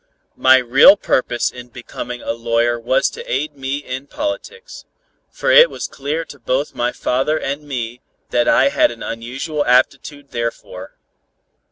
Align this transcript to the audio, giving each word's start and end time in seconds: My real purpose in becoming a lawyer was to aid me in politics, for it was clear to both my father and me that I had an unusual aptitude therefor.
My 0.35 0.57
real 0.57 0.97
purpose 0.97 1.51
in 1.51 1.67
becoming 1.67 2.23
a 2.23 2.31
lawyer 2.31 2.79
was 2.79 3.07
to 3.11 3.31
aid 3.31 3.55
me 3.55 3.77
in 3.77 4.07
politics, 4.07 4.85
for 5.29 5.51
it 5.51 5.69
was 5.69 5.87
clear 5.87 6.25
to 6.25 6.39
both 6.39 6.73
my 6.73 6.91
father 6.91 7.37
and 7.37 7.61
me 7.61 8.01
that 8.31 8.47
I 8.47 8.69
had 8.69 8.89
an 8.89 9.03
unusual 9.03 9.63
aptitude 9.63 10.31
therefor. 10.31 10.97